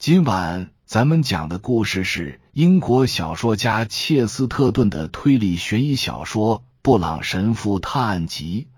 [0.00, 8.68] 今晚咱们讲的故事是英国小说家切斯特顿的推理悬疑小说《布朗神父探案集》。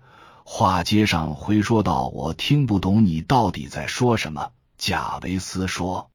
[0.43, 6.11] 话接上回说到：“我听不懂你到底在说什么。”贾维斯说：“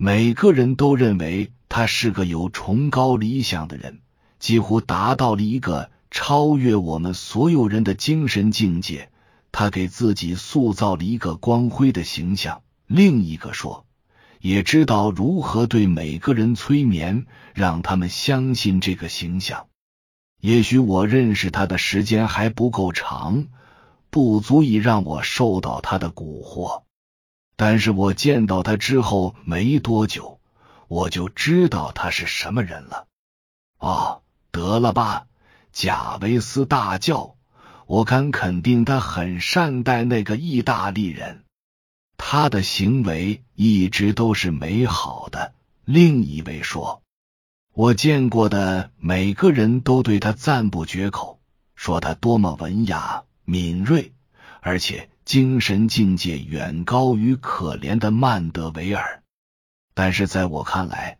[0.00, 4.00] 每个人都认为他是个有崇高理想的人，
[4.38, 9.10] 几乎达到了一个超越我们所有人的精神境界。
[9.52, 13.84] 他给自己塑造了一个光辉的形象。”另一个说。
[14.40, 19.66] 也知道如何对每个人催眠，让他们相信这个形象。
[20.40, 23.48] 也许我认识他的时间还不够长，
[24.08, 26.84] 不足以让我受到他的蛊惑。
[27.56, 30.40] 但是我见到他之后没多久，
[30.88, 33.06] 我就知道他是什么人了。
[33.78, 35.26] 哦，得了吧！
[35.72, 37.36] 贾维斯大叫
[37.86, 41.44] ：“我敢肯定，他很善待那个意大利人。”
[42.22, 45.54] 他的行为一直都是美好的。
[45.86, 47.02] 另一位说
[47.72, 51.40] ：“我见过的每个人都对他赞不绝口，
[51.74, 54.12] 说他多么文雅、敏锐，
[54.60, 59.22] 而且精神境界远高于可怜的曼德维尔。
[59.94, 61.16] 但是在我看来，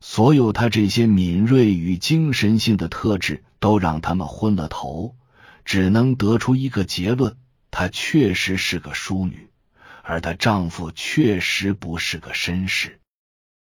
[0.00, 5.14] 所有他这些敏锐与精神性的特质都让他们昏了头，
[5.64, 7.36] 只能得出一个结论：
[7.70, 9.46] 她确实是个淑女。”
[10.10, 12.98] 而她丈夫确实不是个绅士，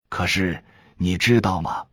[0.08, 0.64] 可是
[0.96, 1.88] 你知道吗？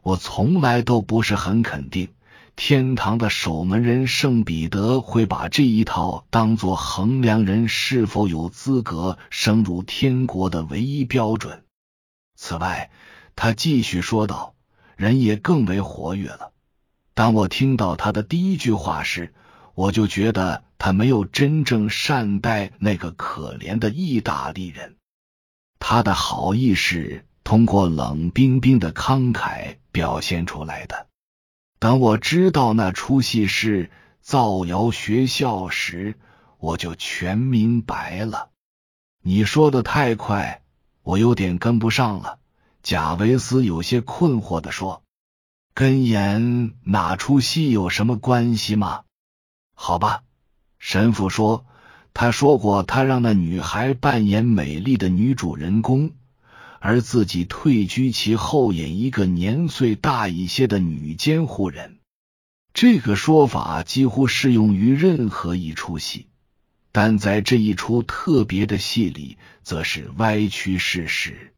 [0.00, 2.08] 我从来都不是很肯定，
[2.56, 11.62] 天堂的守门人圣彼得会把这一套当做衡量人是否有资格升入天国的唯一标准。
[12.34, 12.90] 此外，
[13.36, 14.54] 他继续说道，
[14.96, 16.52] 人也更为活跃了。
[17.12, 19.34] 当我听到他的第一句话时，
[19.74, 20.64] 我就觉得。
[20.82, 24.96] 他没有真正善待那个可怜的意大利人，
[25.78, 31.06] 他的好意是通过冷冰冰的慷慨表现出来的。
[31.78, 33.90] 当我知道那出戏是
[34.22, 36.14] 造谣学校时，
[36.56, 38.48] 我就全明白了。
[39.22, 40.62] 你说的太快，
[41.02, 42.38] 我有点跟不上了。
[42.82, 45.02] 贾维斯有些困惑的说
[45.74, 49.02] ：“跟演哪出戏有什么关系吗？”
[49.82, 50.24] 好吧。
[50.78, 51.64] 神父说
[52.12, 56.10] ：“他说过，他让那女孩扮演美丽的女主人公，
[56.80, 61.96] 而自己退居其后，演一个年岁大一些的女监护人。
[62.74, 66.26] 这个说法几乎适用于任何一出戏，
[66.92, 71.54] 但在这一出特别的戏里，则是歪曲事实。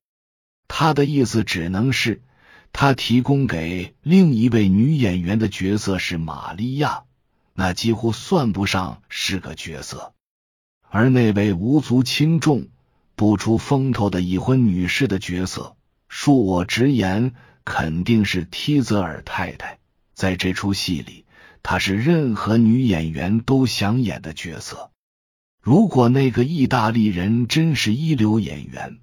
[0.69, 2.23] 他的意思只能是，
[2.73, 7.03] 他提供给另一位女演员的角色是玛利亚。”
[7.55, 10.15] 那几乎算不上是个角色，
[10.89, 12.69] 而那位无足轻重、
[13.15, 15.77] 不出风头的已婚女士的角色，
[16.11, 19.79] 恕我直言，肯定是梯泽尔太太。
[20.15, 21.25] 在这出戏里，
[21.63, 24.91] 她是任何女演员都想演的角色。
[25.61, 28.99] 如果那个意大利人真是一流演员，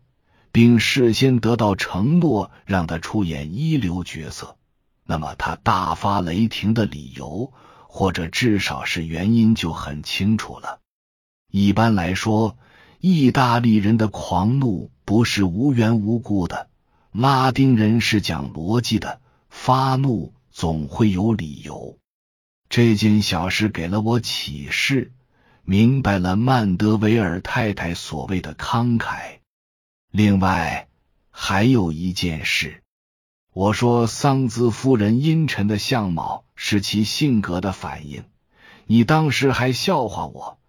[0.51, 4.57] 并事先得到承诺让他出演一流角色，
[5.05, 7.53] 那么他大发雷霆的理由。
[7.99, 10.79] 或者至少是原因就很清楚了。
[11.51, 12.57] 一般来说，
[13.01, 16.69] 意大利人的狂怒不是无缘无故的，
[17.11, 21.97] 拉丁人是讲逻辑的，发怒总会有理由。
[22.69, 25.11] 这件小事给了我启示，
[25.65, 29.39] 明白了曼德维尔太太所谓的慷慨。
[30.09, 30.87] 另外
[31.31, 32.81] 还有一件事。
[33.51, 38.25] 我说桑兹夫人阴沉的相貌是其性格的反应，
[38.85, 40.59] 你当时还笑话我。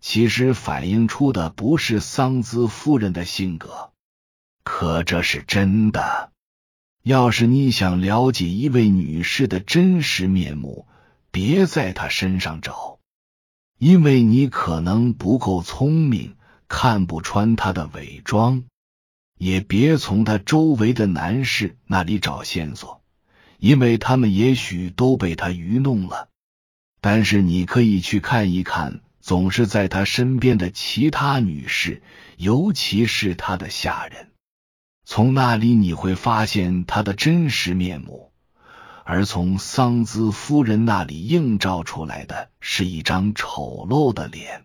[0.00, 3.92] 其实反映出的不是桑兹夫人的性格，
[4.64, 6.32] 可这是真的。
[7.04, 10.88] 要是你想了解一位女士的真实面目，
[11.30, 12.98] 别在她身上找，
[13.78, 16.34] 因为你可能不够聪明，
[16.66, 18.64] 看不穿她的伪装。
[19.38, 23.00] 也别从她周围的男士那里找线索，
[23.66, 26.28] 因为他们也许都被他愚弄了。
[27.00, 32.00] 但是你可以去看一看，总是在他身边的其他女士，
[32.36, 34.30] 尤其是他的下人，
[35.04, 38.30] 从那里你会发现他的真实面目。
[39.02, 44.64] 而从桑兹夫人那里映照出来的是一张丑陋的脸，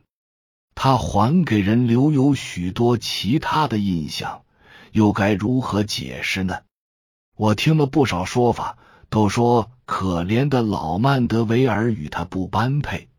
[0.75, 4.43] 他还给人留有许多其他的印象。
[4.91, 6.59] 又该如何解释呢？
[7.35, 8.77] 我听了不少说法，
[9.11, 13.09] 都说可怜的老曼德维尔与他不般配，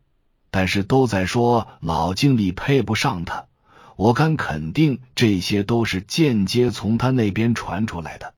[0.49, 3.45] 但是都在说老经理配不上他。
[3.95, 8.33] 我敢肯定，这些都是间接从他那边传出来的。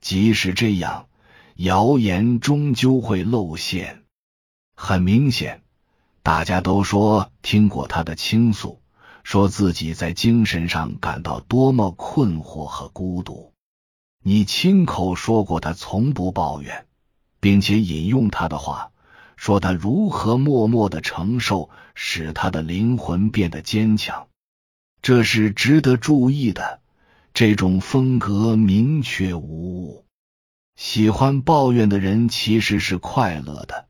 [0.00, 1.08] 即使这样，
[1.56, 4.04] 谣言终究会露馅。
[4.74, 5.60] 很明显，
[6.22, 8.80] 大家都说听过他的倾诉，
[9.24, 13.52] 说自己在精神上感到多么困惑和孤独。
[14.28, 16.84] 你亲口说过他从不抱怨，
[17.40, 18.90] 并且引用他的话，
[19.36, 24.28] 说他如何默默的承受，使他的灵魂变得坚强。
[25.00, 26.80] 这是值得注意的。
[27.32, 30.04] 这种风格明确无误。
[30.76, 33.86] 喜欢抱怨的人其实是快乐的。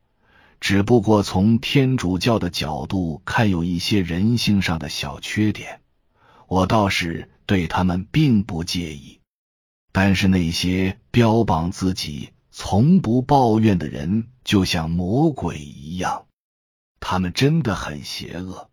[0.61, 5.81] 只不过从天主教的角度看，有一些人性上的小缺点，
[6.47, 9.18] 我倒是对他们并不介意。
[10.01, 16.27] 但是那些标榜自己从不抱怨的人，就像魔鬼一样，
[17.01, 18.71] 他们真的很邪恶，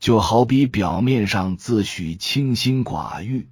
[0.00, 3.50] 就好比表面上自诩清心寡欲，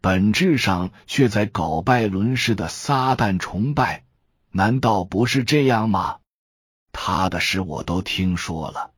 [0.00, 4.06] 本质上却在搞拜伦式的撒旦崇拜，
[4.50, 6.20] 难道不是这样吗？
[6.92, 8.92] 他的事我都听说了，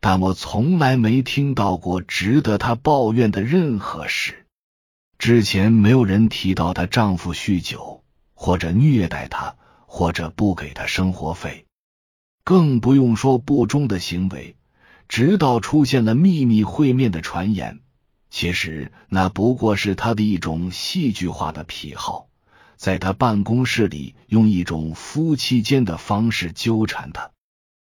[0.00, 4.43] 但我从来没听到过值得他抱怨的任何事。
[5.18, 8.02] 之前没有人提到她丈夫酗酒，
[8.34, 9.56] 或者虐待她，
[9.86, 11.66] 或者不给她生活费，
[12.44, 14.56] 更不用说不忠的行为。
[15.06, 17.80] 直到出现了秘密会面的传言，
[18.30, 22.26] 其实那不过是他的一种戏剧化的癖好。
[22.76, 27.30] 在他办公室里，用一种夫妻间的方式纠缠他。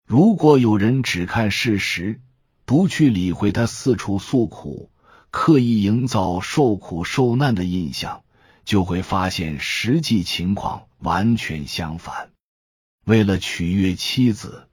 [0.06, 2.20] 如果有人只看事实，
[2.64, 4.90] 不去理会他四处诉苦，
[5.30, 8.22] 刻意营造受苦受难的印象，
[8.64, 12.30] 就会发现实际情况完全相反。
[13.04, 14.68] 为了取悦妻子，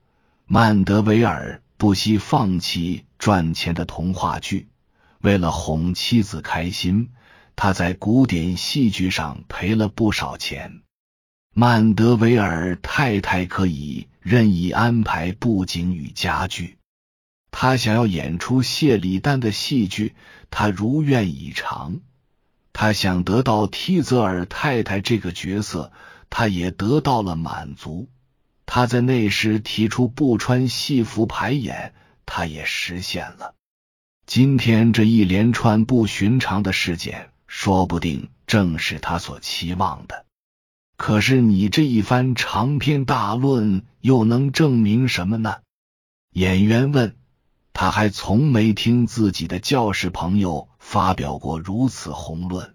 [0.46, 4.66] 曼德维尔不惜放弃赚钱的童话剧；
[5.20, 7.10] 为了哄妻子开心。
[7.58, 10.82] 他在古典戏剧上赔了不少钱。
[11.54, 16.75] 曼德维尔太太可以任意安排布景与家具，
[17.58, 20.14] 他想要演出谢里丹的戏剧，
[20.50, 22.00] 他如愿以偿。
[22.74, 25.90] 他想得到梯泽尔太太这个角色，
[26.28, 28.10] 他也得到了满足。
[28.66, 31.94] 他在那时提出不穿戏服排演，
[32.26, 33.54] 他也实现了。
[34.26, 37.30] 今天这一连串不寻常的事件。
[37.46, 40.26] 说不定正是他所期望的。
[40.98, 45.56] 可是你这一番长篇大论又能证明什么呢？
[46.34, 47.16] 演员问。
[47.78, 52.74] 他还从没听自己的教室朋友发表过如此宏论。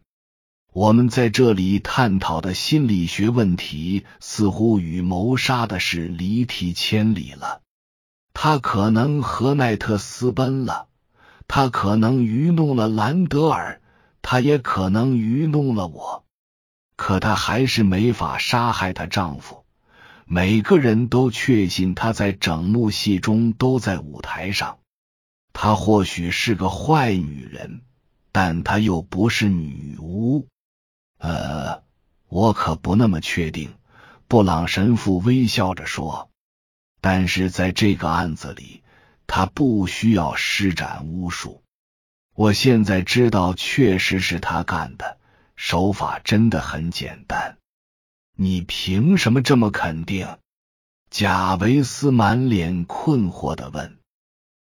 [0.72, 7.62] 我们在这里探讨的心理学问题，似乎与谋杀的事离题千里了。
[8.32, 10.86] 他可能和奈特私奔了，
[11.48, 13.82] 他可能愚弄了兰德尔。
[14.22, 16.26] 她也可能愚弄了我，
[16.96, 19.66] 可她还是没法杀害她丈夫。
[20.26, 24.78] 每个人都确信她在整幕戏中都在舞台上。
[25.54, 27.82] 她或许是个坏女人，
[28.32, 30.48] 但她又不是女巫。
[31.18, 31.84] 呃，
[32.28, 33.74] 我可不那么确定。
[34.28, 36.30] 布朗神父微笑着说
[37.02, 38.82] ：“但是在这个案子里，
[39.28, 41.62] 他不需要施展巫术。”
[42.34, 45.18] 我现在知道，确实是他干的，
[45.58, 47.58] 手法真的很简单。
[48.38, 50.38] 你凭什么这么肯定？
[51.10, 54.00] 贾维斯满脸困惑的问。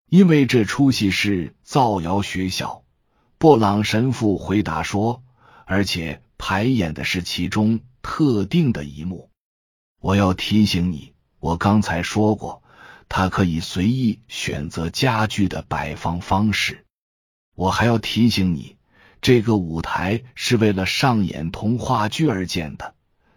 [0.08, 2.82] 因为这出戏是造谣学校，
[3.36, 5.22] 布朗神父回答说，
[5.66, 9.28] 而且排演的是其中特定的一幕。
[10.00, 12.62] 我要提醒你，我刚才说过，
[13.10, 16.86] 他可以随意选择家具的摆放方式。
[17.54, 18.76] 我还要提醒你，
[19.20, 22.94] 这个舞台是为了上演童话剧而建的，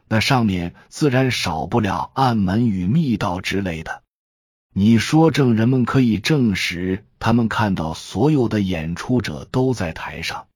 [0.07, 4.03] 那上面自然少不了暗门与密道之类的。
[4.73, 10.47] 你说证人们可以证实，他们看到所有的演出者都在台上。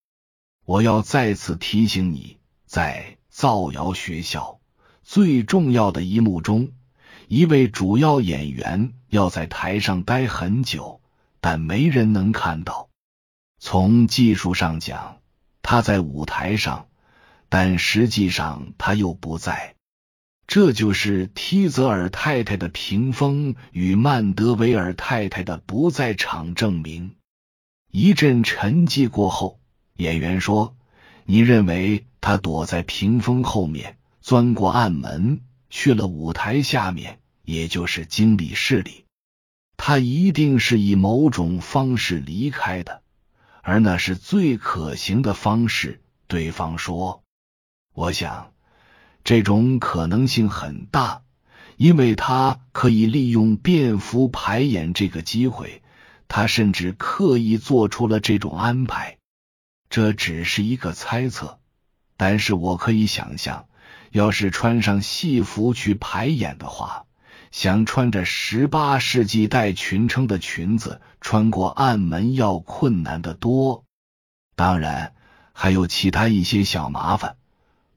[0.66, 4.60] 我要再次提醒你，在造谣学校
[5.04, 6.70] 最重要的一幕中，
[7.28, 11.02] 一位主要演员要在台上待很久，
[11.42, 12.88] 但没人能看到。
[13.60, 15.18] 从技术上讲，
[15.62, 16.88] 他在舞台上，
[17.50, 19.75] 但实际上他又不在。
[20.48, 27.16] 这就是梯泽尔太太的屏风与曼德维尔太太的不在场证明。
[27.92, 29.60] 一阵沉寂过后，
[29.96, 30.76] 演员说
[31.26, 39.06] ：“你认为他躲在屏风后面，钻过暗门，去了舞台下面，也就是经理室里。
[39.78, 43.02] 他一定是以某种方式离开的。”
[43.68, 46.00] 而那是最可行的方式。
[46.28, 47.24] 对方说
[47.96, 48.54] ：“我想
[49.26, 51.24] 这种可能性很大，
[51.76, 55.82] 因为他可以利用便服排演这个机会。
[56.30, 59.18] 他甚至刻意做出了这种安排。
[59.90, 61.60] 这只是一个猜测，
[62.16, 63.68] 但是我可以想象，
[64.12, 67.02] 要是穿上戏服去排演的话。”
[67.52, 73.86] 想穿着十八世纪带裙撑的裙子穿过暗门要困难的多，
[74.58, 75.14] 当然
[75.54, 77.38] 还有其他一些小麻烦，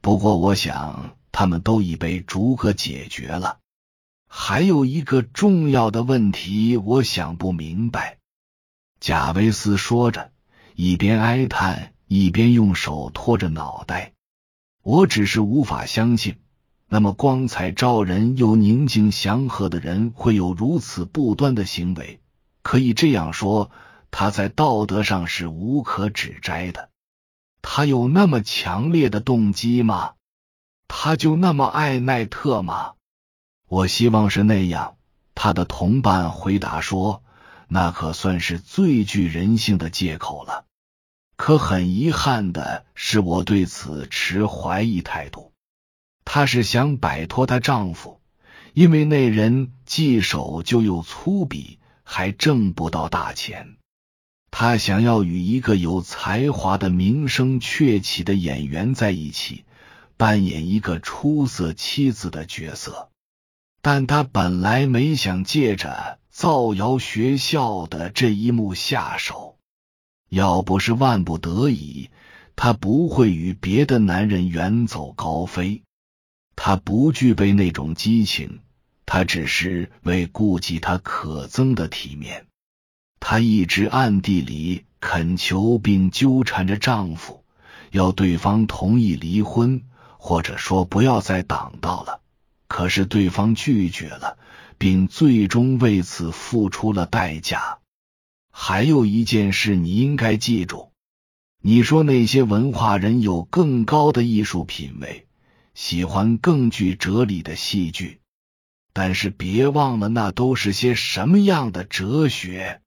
[0.00, 3.60] 不过我想他们都已被逐个解决了。
[4.26, 8.18] 还有一个重要的问题，我想不明白。
[8.98, 10.32] 贾维斯说着，
[10.74, 14.14] 一边哀叹，一边用手托着脑袋。
[14.82, 16.38] 我只是无法相信。
[16.88, 22.18] 那么光彩照人又宁静祥和的人会有如此不端的行为？
[22.62, 23.70] 可以这样说，
[24.10, 26.90] 他在道德上是无可指摘的。
[27.62, 30.14] 他有那么强烈的动机吗？
[30.88, 32.94] 他就那么爱奈特吗？
[33.68, 34.96] 我希望是那样。
[35.34, 37.22] 他的同伴回答说
[37.68, 40.64] ：“那可算是最具人性的借口了。”
[41.36, 45.52] 可很遗憾的是，我对此持怀疑态度。
[46.24, 48.20] 她是想摆脱她丈夫，
[48.74, 53.76] 因为那人既手就又粗鄙，还挣不到大钱。
[54.50, 59.64] 她想要与一个有才华的、名声鹊起的演员在一起，
[60.18, 63.08] 扮演一个出色妻子的角色。
[63.80, 69.56] 但她本来没想借着造谣学校的这一幕下手。
[70.28, 72.10] 要不是万不得已，
[72.54, 75.82] 她不会与别的男人远走高飞。
[76.60, 78.58] 他不具备那种激情，
[79.06, 82.46] 他只是为顾及他可憎的体面。
[83.20, 87.44] 他一直暗地里恳求并纠缠着丈夫，
[87.92, 89.84] 要对方同意离婚，
[90.28, 92.20] 或者说不要再挡道了。
[92.66, 94.36] 可是对方拒绝了，
[94.76, 97.78] 并最终为此付出了代价。
[98.50, 100.92] 还有一件事你应该记住：
[101.62, 105.26] 你说那些文化人有更高的艺术品味。
[105.72, 108.20] 喜欢更具哲理的戏剧，
[108.92, 112.82] 但是别忘了，那都是些什么样的哲学？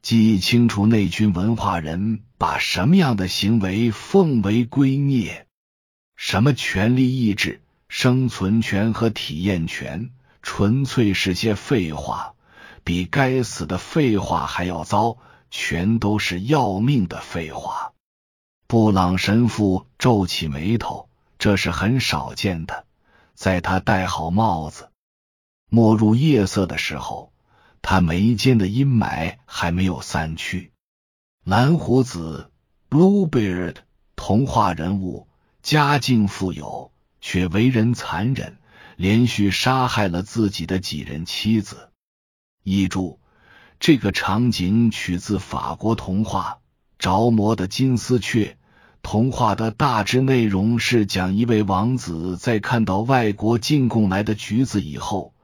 [0.00, 5.47] 记清楚那群文化人把什么样的行为奉为圭臬？
[6.18, 10.10] 什么权利意志、生存权和体验权，
[10.42, 12.34] 纯粹是些废话，
[12.82, 17.92] 比该死的废话还要糟，全都是要命的废话。
[18.66, 21.08] 布朗神父皱起眉头。
[21.38, 22.84] 这是很少见的。
[23.34, 24.88] 在他戴好帽子、
[25.70, 27.32] 没入夜色的时候，
[27.80, 30.72] 他眉间的阴霾还没有散去。
[31.44, 32.50] 蓝胡子
[32.90, 33.76] （Bluebeard）
[34.16, 35.27] 童话人物，
[35.70, 38.56] 家境富有，却为人残忍，
[38.96, 41.90] 连续杀害了自己的几任妻子。
[42.62, 43.20] 译注：
[43.78, 46.60] 这个场景取自法国童话
[46.98, 48.44] 《着魔的金丝雀》。
[49.02, 55.34] 童话的大致内容是讲一位王子在看到外国进贡来的橘子以后，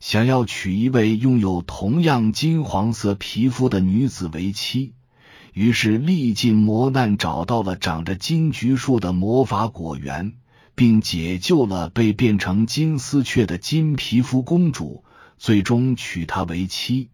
[0.00, 4.94] 想要娶一位拥有同样金黄色皮肤的女子为妻，
[5.54, 10.34] 于是历尽磨难找到了长着金橘树的魔法果园，
[10.74, 15.04] 并解救了被变成金丝雀的金皮肤公主，
[15.38, 17.10] 最终娶她为妻。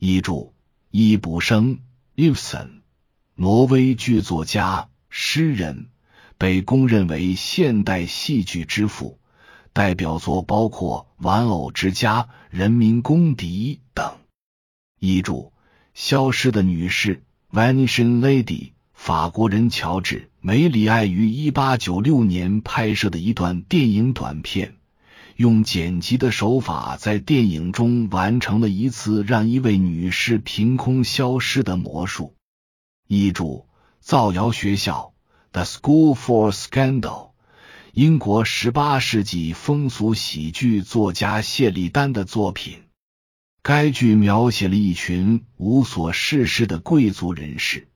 [0.00, 0.52] 译注：
[0.90, 1.78] 伊卜生
[2.16, 2.80] （Ibsen），
[3.36, 4.88] 挪威剧作家。
[5.08, 5.90] 诗人
[6.38, 9.20] 被公认为现代戏剧之父，
[9.72, 14.18] 代表作包括《玩偶之家》《人民公敌》等。
[14.98, 15.52] 译注：
[15.94, 17.22] 消失的女士
[17.52, 24.76] （Vanishing Lady），法国人乔治·梅里爱于一八九六年拍摄的一段电影短片，
[25.36, 32.34] 用剪辑的手法在电影中完成了一次让一位女士凭空消失的魔术。
[33.06, 33.66] 译注。
[34.02, 35.12] 造谣学校
[35.52, 37.32] ，The School for Scandal，
[37.92, 42.78] 英国十八世纪风俗喜剧作家谢利丹的作品。
[43.62, 47.88] 该剧描写了一群无所事事的贵族人士，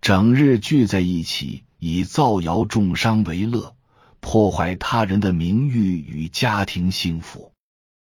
[0.00, 3.74] 整日聚在一起，以造谣重伤为乐，
[4.20, 7.52] 破坏他人的名誉与家庭幸福。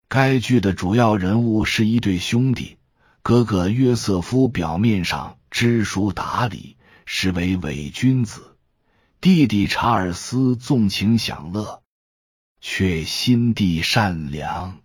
[0.08, 2.76] 该剧的主要人物是一对兄弟，
[3.22, 6.76] 哥哥约瑟夫表面上知书达理。
[7.12, 8.56] 实为伪君子，
[9.20, 11.82] 弟弟查尔斯纵情享乐，
[12.60, 14.78] 却心地善良。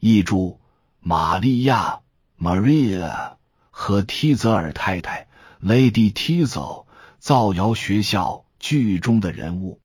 [0.00, 0.58] 译注：
[1.06, 2.00] 玛利亚
[2.40, 3.34] （Maria）
[3.70, 5.28] 和梯泽尔太太
[5.62, 6.86] Lady Tizo，
[7.18, 9.82] 造谣学校剧中的人物。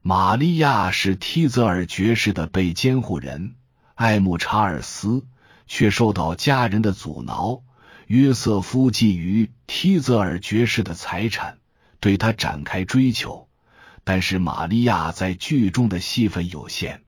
[0.00, 3.56] 玛利亚是提泽尔爵士的被监护人，
[3.96, 5.26] 艾姆查尔斯
[5.66, 7.62] 却受到家人的阻挠。
[8.06, 11.58] 约瑟夫觊觎提泽尔爵士的财产，
[12.00, 13.46] 对他展开追求。
[14.04, 17.02] 但是玛利亚在剧中的戏份有限。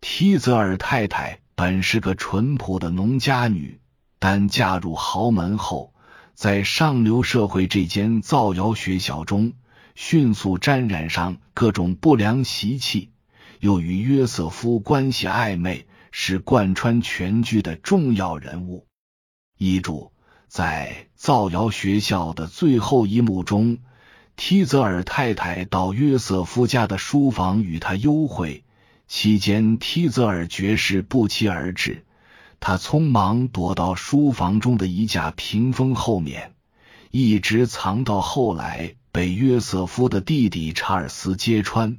[0.00, 3.80] 提泽尔太太本是个淳朴的农家女，
[4.18, 5.92] 但嫁入豪门后。
[6.32, 9.52] 在上流社会这间造谣学校中，
[9.94, 13.10] 迅速沾染上各种不良习气，
[13.58, 18.86] 又与约瑟夫关系暧昧，是贯穿全剧的重要人物。
[19.58, 20.12] 遗嘱
[20.48, 23.80] 在造谣学校的最后一幕中，
[24.34, 28.64] 提泽尔太太到约瑟夫家的书房与他幽会，
[29.12, 32.04] 期间提泽尔爵士不期而至。
[32.60, 36.54] 他匆忙躲到书房中的一架屏风后面，
[37.10, 41.98] 一直藏到后来被约瑟夫的弟弟查尔斯揭穿。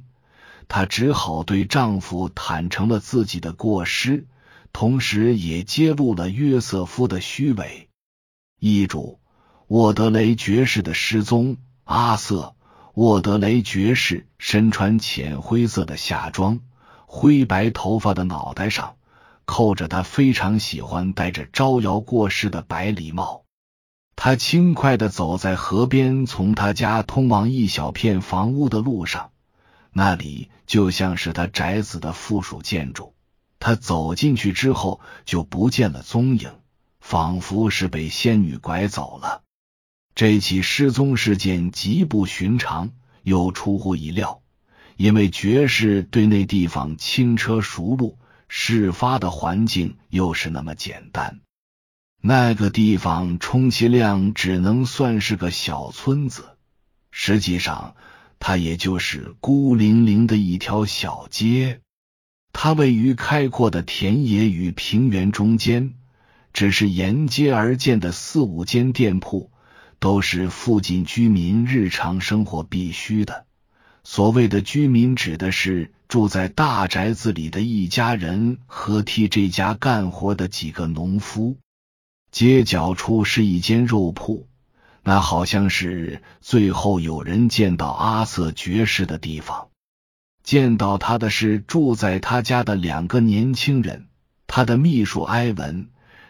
[0.68, 4.26] 她只好对丈夫坦诚了自己的过失，
[4.72, 7.90] 同时也揭露了约瑟夫的虚伪。
[8.58, 9.20] 遗嘱：
[9.66, 11.58] 沃德雷爵士的失踪。
[11.84, 12.54] 阿瑟·
[12.94, 16.60] 沃德雷爵士身穿浅灰色的夏装，
[17.14, 18.96] 灰白头发的脑袋上。
[19.44, 23.44] 扣着他非常喜欢戴着招摇过市的白礼帽，
[24.14, 29.32] 他轻快的走在河边，从他家通往一小片房屋的路上，
[29.92, 33.14] 那里就像是他宅子的附属建筑。
[33.58, 36.52] 他走进去之后就不见了踪影，
[37.00, 39.42] 仿佛是被仙女拐走了。
[40.14, 42.92] 这起失踪事件极不寻常，
[43.22, 44.41] 又出乎意料，
[44.96, 48.18] 因为爵士对那地方轻车熟路。
[48.54, 51.40] 事发的环境又是那么简单，
[52.20, 56.44] 那个地方充其量只能算是个小村子，
[57.10, 57.96] 实际上
[58.38, 61.80] 它也就是孤零零的一条小街。
[62.52, 65.94] 它位于开阔的田野与平原中间，
[66.52, 69.50] 只是沿街而建的四五间店铺，
[69.98, 73.46] 都是附近居民日常生活必须的。
[74.04, 81.56] 所谓的居民，指的是住在大宅子里的一家人和替这家干活的几个农夫。
[82.30, 84.48] 街角处是一间肉铺，
[85.02, 89.68] 那好像是最后有人见到阿瑟爵士的地方。
[90.42, 94.08] 见到他的是住在他家的两个年轻人，
[94.48, 95.84] 他的秘书埃文·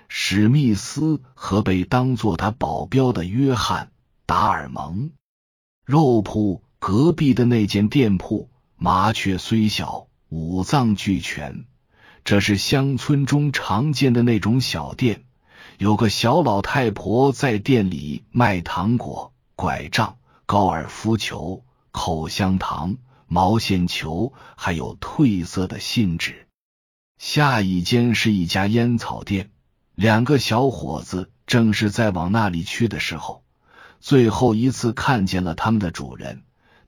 [0.08, 3.86] 史密斯和被当做他保镖的约翰·
[4.26, 5.10] 达尔蒙。
[5.86, 6.62] 肉铺。
[6.84, 11.64] 隔壁的那间店铺，麻雀虽小，五脏俱全。
[12.24, 15.22] 这是乡村中常见的那种小店，
[15.78, 22.96] 有个小老太婆在店里卖糖果、拐杖、高尔夫球、口香糖、
[23.28, 26.48] 毛线球，还有褪色的信纸。
[27.16, 29.52] 下一间是一家烟草店，
[29.94, 33.44] 两个小伙子正是在往那里去的时候，
[34.00, 36.42] 最后一次看见了他们的主人。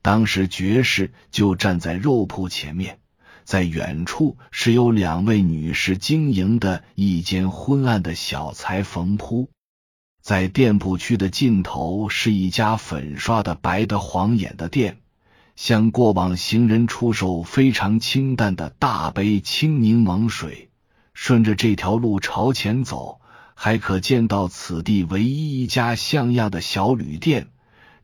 [0.05, 2.99] 当时爵士就站在肉铺前面，
[3.45, 9.49] 在远处是有两位女士经营的一间昏暗的小裁缝铺，
[10.21, 14.99] 在店铺区的尽头是一家粉刷的白的晃眼的店，
[15.57, 20.69] 向过往行人出售非常清淡的大杯青柠檬水。
[21.15, 23.23] 顺着这条路朝前走，
[23.55, 27.49] 还可见到此地唯一一家像样的小旅店，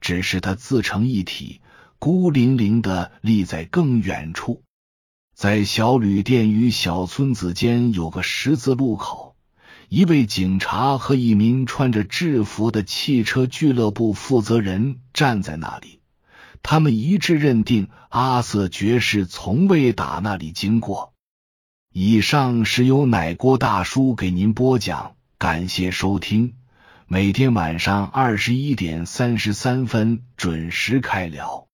[0.01, 1.61] 只是它自成一体。
[2.01, 4.63] 孤零零的立在更远处，
[5.35, 9.37] 在小旅店与小村子间有个十字路口，
[9.91, 16.01] 一位警察和一名穿着制服的汽车俱乐部负责人站在那里。
[16.63, 21.13] 他们一致认定阿瑟爵士从未打那里经过。
[21.93, 26.55] 以上是由奶锅大叔给您播讲，感谢收听。
[27.07, 31.67] 每天晚上二十一点三十三分准时开聊。